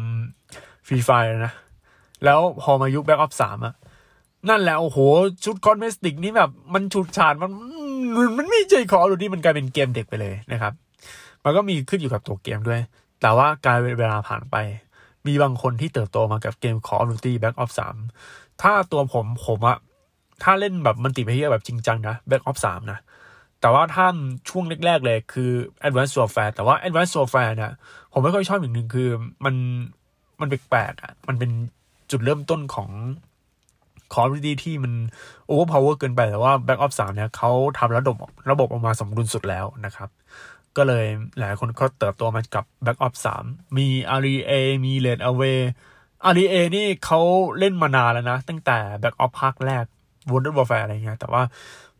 [0.86, 1.10] Free Fire
[1.46, 1.52] นะ
[2.24, 3.74] แล้วพอมายุค Black Ops สามอะ
[4.48, 4.98] นั่นแหละ โอ้โห
[5.44, 7.50] ชุด cosmetic นี่แบบ มันฉุดฉาดมัน
[8.36, 10.72] มันไม่ใช่ Call of Duty มันกลายเป็นเกมเด็กไปเลยนะครับ
[11.44, 12.80] มันก็มีขึ้นอยู่กับตัวเกมด้วย
[13.20, 14.56] แต่ว่าการเวลาผ่านไป
[15.26, 17.74] มีบางคนที่เติบโตมากับเกม Call of Duty Black Ops
[18.18, 19.78] 3ถ้าตัวผมผมอะ
[20.42, 22.98] ถ้าเล่นแบบ multiplayer แบบจริงจังนะ Black Ops 3นะ
[23.60, 24.06] แต่ว่าถ้า
[24.48, 25.50] ช่วงแรกๆเลยคือ
[25.86, 27.72] Advanced Warfare แต่ว่า Advanced Warfare เนี่ย
[28.12, 29.08] ผมไม่ค่อยชอบอย่างหนึ่งคือ
[29.44, 29.54] มัน
[30.40, 31.50] มันแปลกๆอะมันเป็น
[32.10, 32.90] จุดเริ่มต้นของ
[34.12, 34.92] Call of Duty ที่มัน
[35.46, 38.16] overpower เกินไปแต่ว่า Back of 3เนี่ยเขาทำระบบ
[38.50, 40.08] ระบบออกมาสมดุลสุดแล้วนะครับ
[40.76, 41.06] ก็เลย
[41.38, 43.86] หลายคนก็เติบโตมากับ Black Ops 3มี
[44.20, 44.52] REA
[44.84, 45.60] มี Red Away
[46.34, 47.20] REA นี่เขา
[47.58, 49.84] เล่นมานานแล้วนะ ตั้งแต่ Back Ops ภาคแรก
[50.30, 51.42] Modern Warfare อะไรเงี้ยแต่ว่า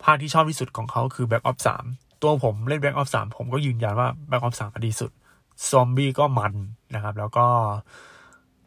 [0.04, 5.10] ภาคที่ชอบที่สุดของเขาคือ Back Ops 3ตัวผมเล่น Back Ops 3ผมก็ยืนยันว่า Back Ops 3ดีสุด
[5.70, 6.54] ซอมบี้ก็มัน
[6.94, 7.46] นะครับ แล้วก็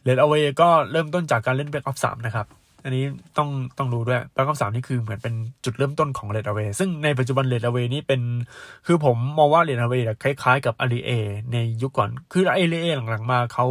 [0.08, 2.48] Red Away ก็เริ่มต้นจากการเล่น Back Ops 3นะครับ
[2.84, 3.06] อันนี้
[3.38, 5.34] ต้องต้องรู้ด้วย Black Ops 3นี่คือเหมือนเป็น
[5.66, 8.22] จุดเริ่มต้นของ Red Away ซึ่งในปัจจุบัน Red Away นี่เป็น
[8.86, 11.12] คือผมมองว่า Red Away คล้ายๆ กับ REA
[11.54, 13.66] ในยุคก่อน คือ REA หลังๆมาเขา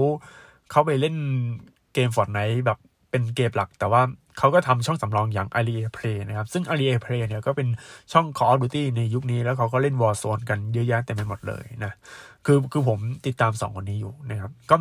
[0.70, 1.16] เขาไปเล่น
[1.94, 2.78] เกม Fortnite แบบ
[3.10, 4.02] เป็นเกมหลัก แต่ว่า
[4.38, 7.68] เขาก็ทำช่องสำรองอย่าง REA Play นะครับ ซึ่ง REA Play เนี่ยก็เป็น
[8.12, 11.92] ช่อง Call of Duty ในยุคนี้แล้วเขาก็เล่น Warzone กันเยอะแยะเต็มไปหมดเลยนะ
[12.46, 14.76] คือคือผมติดตามสองคนนี้อยู่นะครับ ก็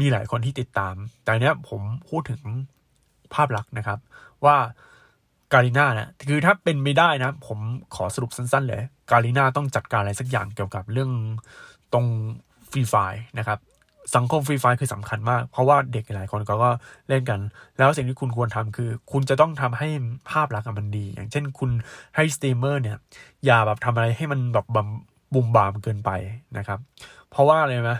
[0.00, 2.42] มีหลายคนที่ติดตาม แต่เนี้ยผมพูดถึง
[3.34, 3.98] ภาพลักษณ์นะครับ
[4.44, 4.56] ว่า
[5.52, 7.58] Garena เนี่ยคือถ้าเป็นไปได้นะ ผม
[7.94, 11.10] ขอสรุปสั้นๆเลย Garena ต้องจัดการอะไรสักอย่างเกี่ยวกับเรื่อง
[11.92, 12.06] ตรง
[12.70, 12.94] Free Fire
[13.38, 13.58] นะครับ
[14.14, 16.70] สังคม Free Fire คือสำคัญมาก เพราะว่าเด็กหลายคนก็
[17.08, 17.40] เล่นกัน
[17.78, 19.88] แล้วสิ่งที่คุณควรทำคือ คุณจะต้องทำให้
[20.30, 21.70] ภาพลักษณ์มันดี อย่างเช่นคุณ
[22.16, 22.96] ให้สตรีมเมอร์เนี่ย
[23.44, 24.66] อย่าแบบทำอะไรให้มันแบบ
[25.34, 26.10] บุ่มบ่ามเกินไป
[26.56, 26.78] นะครับ
[27.30, 27.92] เพราะว่าอะไรไหม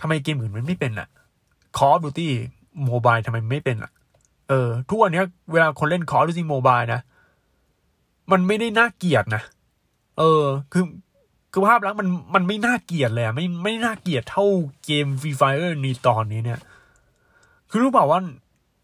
[0.00, 1.08] ทำไมเกมอื่นมันไม่เป็นอะ
[1.78, 2.28] Call of Duty
[2.88, 3.90] Mobile ทำไมไม่เป็นอะ
[4.48, 7.00] เออ ทุกวันนี้เวลาคนเล่น Call of Duty Mobile นะ
[8.32, 9.42] มันไม่ได้น่าเกลียดนะ
[10.18, 10.84] เออ คือ
[11.52, 14.44] คือภาพลักษณ์มันมันไม่น่าเกลียดเลยอะไม่ไม่น่าเกลียดเท่า
[14.84, 16.60] เกม Free Fire ในตอนนี้เนี่ย
[17.70, 18.20] คือรู้เปล่าว่า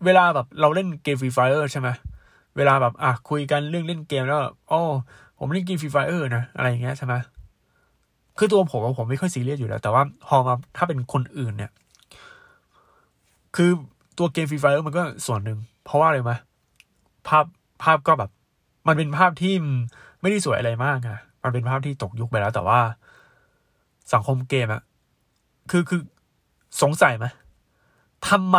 [0.05, 1.89] เวลาแบบเราเล่นเกม Free Fire ใช่ไหม
[2.57, 4.81] เวลาแบบอะคุยกันเรื่องเล่นเกมแล้วอ๋อ
[5.39, 7.15] ผมเล่นเกม Free Fire นะอะไรอย่างเงี้ยใช่ไหม
[8.39, 11.71] คือตัวผมผมไม่ค่อยซีเรียสอยู่แล้ว แต่ว่าพอมาถ้าเป็นคนอื่นเนี่ย
[13.57, 13.71] คือ
[14.19, 16.33] ตัวเกมฟรีไฟมันก็ส่วนหนึ่ง เพราะว่าอะไรไหม
[17.29, 17.45] ภาพ
[17.83, 18.31] ภาพก็แบบ
[18.89, 19.55] มันเป็นภาพที่
[20.21, 22.81] ไม่ได้สวยอะไรมากอะ มันเป็นภาพที่ตกยุคไปแล้ว แต่ว่า
[24.13, 24.83] สังคมเกมอะ
[25.71, 26.01] คือคือ
[26.83, 27.27] สงสัยไหม
[28.29, 28.59] ทำไม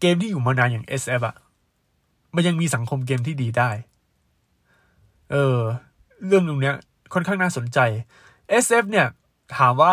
[0.00, 1.36] เกมที่อยู่มานานอย่าง SF อะ
[2.34, 3.70] มันยังมีสังคมเกมที่ดีได้
[5.30, 5.58] เออ
[6.26, 6.76] เรื่องตรงเนี้ย
[7.12, 7.78] ค่อนข้างน่าสนใจ
[8.64, 9.06] SF เนี่ย
[9.56, 9.92] ถามว่า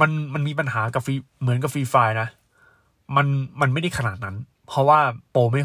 [0.00, 2.28] มันมันมีปัญหากับฟรีเหมือนกับ Free Fire นะ
[3.16, 3.26] มัน
[3.60, 5.62] มันไม่ได้ขนาดนั้น เพราะว่าโปรไม่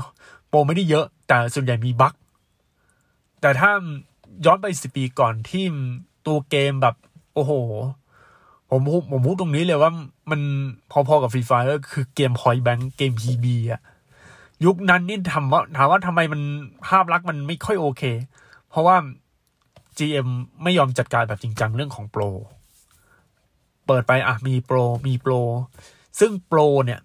[0.50, 2.14] โปรไม่ได้เยอะ แต่ส่วนใหญ่มี bug
[3.42, 3.72] แต่ถ้า
[4.46, 5.64] ย้อนไปสิบปีก่อนที่
[6.28, 6.96] ตัวเกมแบบ
[7.34, 7.52] โอ้โห
[8.70, 9.92] ผมผมพูดตรงนี้เลยว่า
[10.32, 10.42] มัน
[10.92, 13.82] พอๆกับ Free Fire ก็คือเกม Point Blank เกม PB อะ
[14.66, 16.42] ยุคนั้นนี่ทำว่าถามว่าทำไมมัน
[16.88, 18.04] ภาพลักษณ์มันไม่ค่อยโอเค
[18.70, 18.96] เพราะว่า
[19.98, 20.28] GM
[20.64, 22.24] ไม่ยอมจัดการแบบจริงจังเรื่องของโปร
[23.86, 25.34] เปิดไปอะมีโปรมีโปร
[26.20, 27.00] ซึ่งโปรเนี่ย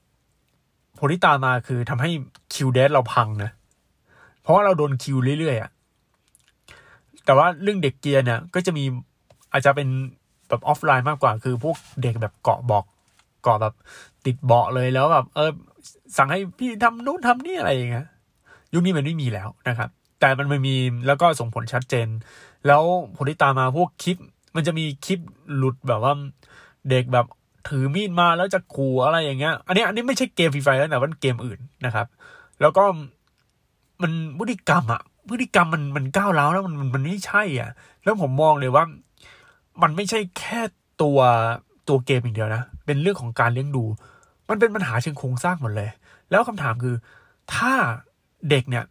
[0.98, 2.10] ผลที่ตามมาคือทำให้
[2.52, 3.50] คิวเดสเราพังนะ
[4.42, 5.70] เพราะว่าเราโดนคิวเรื่อยๆอะ
[7.24, 8.84] แต่ว่าเรื่องเด็กเกียร์เนี่ย ก็จะมี
[9.52, 9.88] อาจจะเป็น
[10.48, 12.84] แบบออฟไลน์มากกว่า คือพวกเด็กแบบเกาะบอก
[13.42, 13.74] เกาะแบบ
[14.26, 15.50] ติดเบาะเลยแล้วแบบเออ
[16.16, 18.06] สั่งให้พี่ทำนู้นทำนี่อะไรอย่างเงี้ย
[18.74, 22.08] ยุคนี้มันไม่มีแล้วนะครับ แต่มันไม่มีแล้วก็ส่งผลชัดเจน
[22.66, 22.82] แล้ว
[23.16, 24.16] ผลที่ตามมาพวกคลิป
[24.54, 25.20] มันจะมีคลิป
[25.56, 26.12] หลุดแบบว่า
[26.90, 27.26] เด็กแบบ
[27.68, 32.06] ถือมีดมาแล้วจะขู่อะไรอย่างเงี้ย อันนี้อันนี้ไม่ใช่เกมฟรีไฟแล้วแต่ว่าเกมอื่นนะครับ
[32.60, 32.84] แล้วก็
[34.02, 37.70] มันพฤติกรรมอะ พฤติกรรมมันมันก้าวร้าวแล้วมันมันไม่ใช่ อะ
[38.04, 38.84] แล้วผมมองเลยว่า
[39.82, 40.60] มันไม่ใช่แค่
[41.02, 41.18] ตัว
[41.88, 43.84] ตัวเกมอย่างเดียวนะ เป็นเรื่องของการเลี้ยงดู
[44.48, 45.90] มันเป็นปัญหาเชิงโครงสร้างหมดเลย
[46.30, 46.94] แล้วคำถามคือ
[47.54, 47.72] ถ้า
[48.50, 48.84] เด็กเนี่ย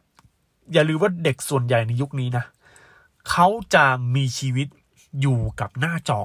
[0.73, 2.45] อย่าลืมว่าเด็กส่วนใหญ่ในยุคนี้นะ
[3.29, 4.67] เขาจะมีชีวิต
[5.21, 6.21] อยู่กับหน้าจอ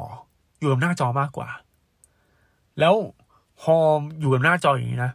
[0.59, 1.49] อยู่กับหน้าจอมากกว่า
[2.81, 2.95] แล้ว
[3.61, 3.77] พอ
[4.21, 5.13] อยู่กับหน้าจออย่างนี้นะ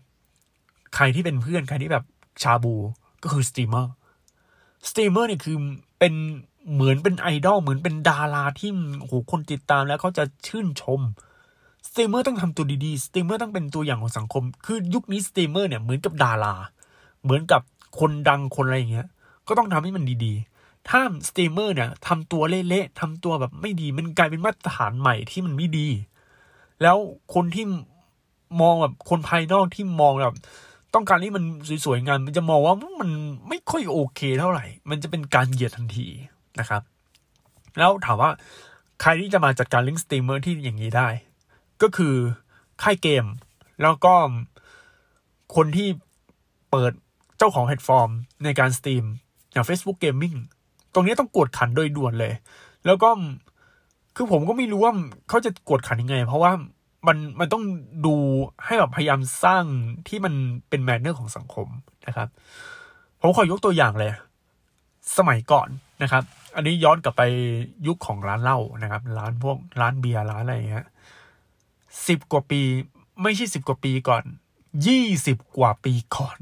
[0.95, 2.05] ใครที่เป็นเพื่อนใครที่แบบ
[2.43, 2.75] ชาบู
[3.23, 3.91] ก็คือสตรีมเมอร์
[4.89, 5.57] สตรีมเมอร์เนี่ยคือ
[5.99, 6.13] เป็น
[6.73, 11.01] เหมือนเป็นไอดอลเหมือนเป็นดาราที่โหคนติดตามแล้วเขาจะชื่นชม
[11.87, 16.55] สตรีมเมอร์ต้องทำตัวดีๆสตรีมเมอร์ต้องเป็นตัวอย่างของสังคม คือยุคนี้สตรีมเมอร์เนี่ยเหมือนกับดารา
[17.23, 17.61] เหมือนกับ
[17.99, 19.07] คนดังคนอะไรอย่างเงี้ย
[19.47, 25.87] ก็ต้องทำให้มันดีๆ ถ้าสตรีมเมอร์เนี่ยทำตัวเละๆทำตัวแบบไม่ดี มันกลายเป็นมาตรฐานใหม่ที่มันไม่ดี
[26.81, 26.97] แล้ว
[27.33, 27.65] คนที่
[28.61, 30.35] มองแบบคนภายนอกที่มองแบบ
[30.93, 31.43] ต้องการที่มัน
[31.85, 33.09] สวยๆงามๆ มันจะมองว่ามัน
[33.49, 36.07] ไม่ค่อยโอเคเท่าไหร่ มันจะเป็นการเหยียดทันที
[36.59, 36.81] นะครับ
[37.77, 38.31] แล้วถามว่า
[39.01, 41.07] ใครที่จะมาจัดการลิงก์สตรีมเมอร์ที่อย่างนี้ได้
[41.81, 42.15] ก็คือ
[42.83, 43.25] ค่ายเกม
[43.81, 44.13] แล้วก็
[45.55, 45.87] คนที่
[46.71, 46.91] เปิด
[47.37, 48.09] เจ้าของแพลตฟอร์ม
[48.43, 49.03] ในการสตรีม
[49.51, 50.37] อย่าง Facebook Gaming
[50.93, 52.33] ตรงนี้ต้องกวดขันโดยด่วนเลย
[52.85, 53.09] แล้วก็
[54.15, 54.93] คือผมก็ไม่รู้ว่า
[55.29, 56.51] เขาจะกวดขันยังไง เพราะว่า
[57.07, 57.63] มันมันต้อง
[58.05, 58.15] ดู
[58.65, 59.63] ให้แบบพยายามสร้าง
[60.07, 60.33] ที่มัน
[60.69, 61.67] เป็นแมนเนอร์ของสังคม
[62.07, 62.27] นะครับ
[63.21, 64.11] ผมขอยกตัวอย่างเลย
[65.17, 65.67] สมัยก่อน
[66.03, 66.23] นะครับ
[66.55, 67.23] อันนี้ย้อนกลับไป
[67.87, 70.85] ยุคของร้านเหล้านะครับ ร้านพวกร้านเบียร์ร้านอะไรอย่างเงี้ย
[72.07, 72.61] สิบกว่าปี
[73.23, 74.23] ไม่ใช่สิบกว่าปีก่อน
[74.87, 76.37] ยี่สิบกว่าปีก่อน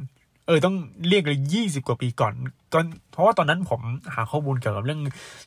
[0.47, 0.75] เออ ต้อง
[1.07, 2.33] เรียกเลยยี่สิบกว่าปีก่อน
[2.73, 2.79] ก็
[3.11, 3.81] เพราะว่าตอนนั้นผม
[4.13, 5.01] หาข้อมูลเกี่ยวกับเรื่อง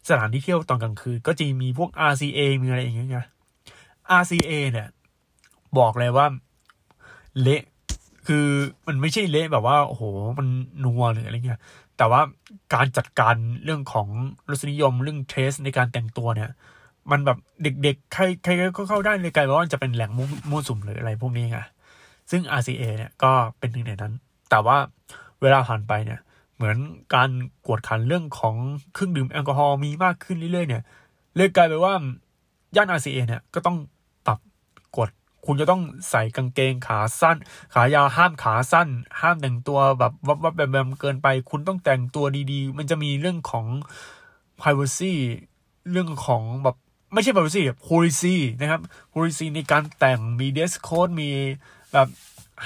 [0.08, 3.26] สถานที่เที่ยวตอนกลางคืน ก็จะมีพวก RCA มีอะไรอย่างเงี้ย
[4.20, 4.88] RCA เนี่ย
[5.78, 6.26] บอกเลยว่า
[7.40, 7.62] เละ
[8.26, 8.46] คือ
[8.86, 10.02] มันไม่ใช่เละแบบว่าโอ้โห
[10.38, 10.46] มัน
[10.84, 11.60] นัวหรืออะไรเงี้ย
[11.96, 12.20] แต่ว่า
[12.74, 14.08] การจัดการเรื่องของ
[14.50, 16.50] รสนิยมเรื่องเทสในการแต่งตัวเนี่ย
[17.10, 20.10] มันแบบเด็กๆ ใครใครก็เข้าได้เลยกลายว่าจะเป็นแหล่ง
[20.50, 21.58] มั่วสุมหรืออะไรพวกนี้ไง
[22.30, 24.12] ซึ่ง RCA เนี่ยก็เป็นหนึ่งในนั้น
[24.50, 24.76] แต่ว่า
[25.40, 26.20] เวลาผ่านไปเนี่ย
[26.56, 26.76] เหมือน
[27.14, 27.30] การ
[27.66, 28.56] กวดขันเรื่องของ
[28.94, 30.82] เครื่องดื่มแอลกอฮอล์มีมากขึ้นเรื่อยๆเนี่ย
[31.36, 31.94] เลยกลายไปว่า
[32.76, 33.76] ย่าน RCA เนี่ยก็ต้อง
[35.46, 37.36] คุณจะต้องใส่กางเกงขาสั้น
[37.74, 38.88] ขายาวห้ามขาสั้น
[39.20, 43.66] ห้ามแต่งตัวแบบวับวับแบบแบบเกินไป คุณต้องแต่งตัวดีๆ มันจะมีเรื่องของ
[44.60, 45.14] privacy
[45.90, 46.76] เรื่องของแบบ
[47.12, 48.80] ไม่ใช่ privacy policy นะครับ
[49.12, 51.30] policy ในการแต่งมี dress code มี
[51.92, 52.08] แบบ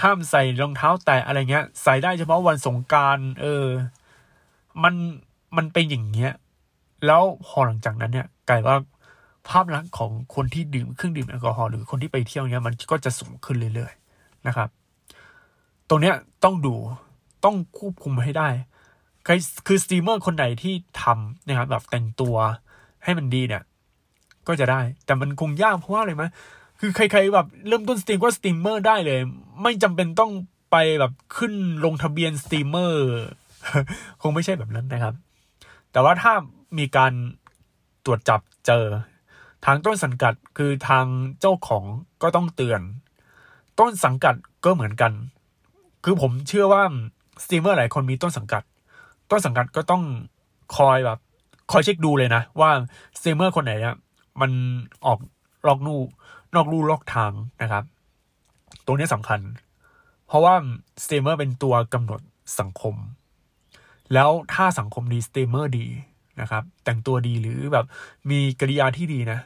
[0.00, 3.66] ห้ามใส่รองเท้าแตะอะไรเงี้ย ใส่ได้เฉพาะวันสงการเออ
[4.82, 4.94] มัน
[5.56, 6.32] มันเป็นอย่างเงี้ย
[7.06, 8.76] แล้วพอหลังจากนั้นเนี่ยกลายว่า
[9.50, 14.68] ภาพลักษณ์ของคนที่ดื่มเครื่องดื่มแอลกอฮอล์หรือคนที่ไปเที่ยวเนี้ยมันก็จะสูงขึ้นเรื่อยๆนะครับ
[15.88, 16.74] ตรงเนี้ยต้องดู
[17.44, 18.48] ต้องควบคุมให้ได้
[19.24, 19.32] ใคร
[19.66, 22.36] คือสตรีมเมอร์คนไหนที่ทำนะครับแบบแต่งตัว
[23.04, 23.62] ให้มันดีเนี่ย
[24.48, 26.24] ก็จะได้ แต่มันคงยากเพราะว่าอะไรไหม
[26.80, 29.20] คือใคร ๆ แบบเริ่มต้นสตรีมก็สตรีมเมอร์ได้เลย
[29.62, 30.32] ไม่จำเป็นต้อง
[30.70, 31.52] ไปแบบขึ้น
[31.84, 33.04] ลงทะเบียนสตรีมเมอร์
[34.22, 35.14] คงไม่ใช่แบบนั้นนะครับ
[35.92, 36.32] แต่ว่าถ้า
[36.78, 37.12] มีการ
[38.04, 38.84] ตรวจจับเจอ
[39.66, 41.06] ทางต้นสังกัดคือทาง
[41.40, 41.84] เจ้าของ
[42.22, 42.80] ก็ต้องเตือน
[43.78, 45.12] ต้นสังกัดก็เหมือนกัน
[46.04, 46.82] คือผมเชื่อว่า
[47.42, 48.62] สตรีมเมอร์หลายคนมีต้นสังกัด
[49.30, 50.02] ต้นสังกัดก็ต้อง
[50.76, 51.18] คอยแบบ
[51.70, 52.70] คอยเช็คดูเลยนะ ว่า
[53.18, 53.96] สตรีมเมอร์คนไหนเนี่ย
[54.40, 54.50] มัน
[55.06, 55.18] ออก
[55.66, 56.00] นอกลู่
[56.54, 57.84] นอกลู่นอกทางนะครับ
[58.86, 59.40] ตรงนี้สำคัญ
[60.26, 60.54] เพราะว่า
[61.02, 62.20] สตรีมเมอร์เป็นตัวกำหนด
[62.60, 62.94] สังคม
[64.12, 65.86] แล้วถ้าสังคมดีสตรีมเมอร์ดี
[66.40, 67.86] นะครับ แต่งตัวดีหรือแบบ
[68.30, 69.38] มีกริยาที่ดีนะ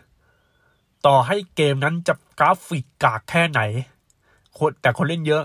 [1.07, 3.61] ต่อให้เกมนั้นจะกราฟิกกากแค่ไหน
[4.59, 5.45] คนแต่คนเล่นเยอะ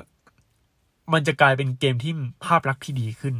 [1.13, 2.13] มันจะกลายเป็นเกมที่
[2.43, 3.35] ภาพลักษณ์ที่ดีขึ้น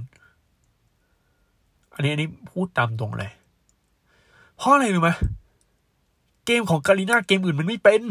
[1.94, 3.32] อันนี้อันนี้พูดตามตรงเลย
[4.58, 5.10] เพราะอะไรรู้ไหม
[6.46, 8.04] เกมของ Garena เกมอื่นมันไม่เป็น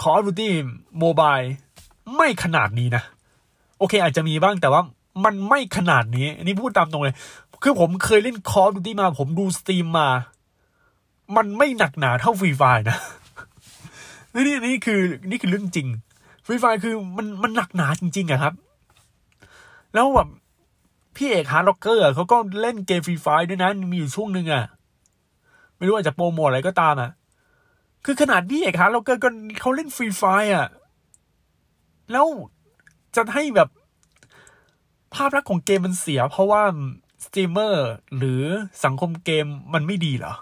[0.00, 1.36] Call of Duty Mobile
[2.16, 3.02] ไม่ขนาดนี้นะ
[3.78, 4.82] โอเค อาจจะมีบ้างแต่ว่า
[5.24, 7.14] มันไม่ขนาดนี้ อันนี้พูดตามตรงเลย
[7.62, 10.08] คือผมเคยเล่น Call of Duty มา ผมดูสตรีมมา
[11.36, 12.98] มันไม่หนักหนาเท่า Free Fire นะ
[14.34, 15.88] นี่นี่คือนี่คือเรื่องจริง
[16.46, 18.54] Free Fire คือมันมันหนักหนาจริงๆอะครับ
[19.94, 20.28] แล้วแบบ
[21.16, 24.64] พี่เอก Heartrocker เขาก็เล่นเกม Free Fire ด้วยนะมีอยู่ช่วงหนึ่งอะ
[25.76, 27.10] ไม่รู้ว่าจะโปรโมทอะไรก็ตามอะ
[28.04, 29.28] คือขนาดพี่เอก Heartrocker ก็
[29.60, 30.22] เขาเล่น Free Fire
[30.54, 30.68] อะ
[32.12, 32.26] แล้ว
[33.16, 33.68] จะให้แบบ
[35.14, 36.62] ภาพลักษณ์ของเกมมันเสีย เพราะว่า
[37.24, 38.42] สตรีมเมอร์หรือ
[38.84, 40.34] สังคมเกมมันไม่ดีเหรอ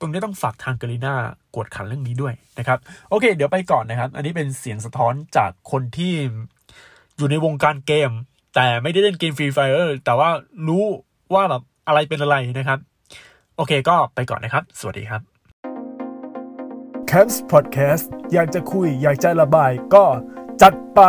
[0.00, 1.14] ตรงนี้ต้องฝากทาง Garena
[1.54, 2.78] กวดขันเรื่องนี้ด้วยนะครับ
[3.10, 6.14] โอเค เดี๋ยวไปก่อนนะครับ อันนี้เป็นเสียงสะท้อนจากคนที่
[7.16, 8.10] อยู่ในวงการเกม
[8.54, 10.30] แต่ไม่ได้เล่นเกม Free Fire แต่ว่า
[10.68, 10.84] รู้
[11.34, 12.78] ว่าแบบอะไรเป็นอะไรนะครับ
[13.56, 15.22] โอเคก็ไปก่อนนะครับ สวัสดีครับ
[17.10, 20.04] Camps Podcast อยากจะคุยอยากจะระบายก็
[20.62, 21.00] จัดไป